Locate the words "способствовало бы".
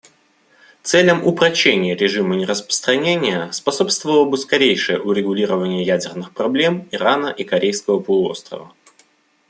3.51-4.35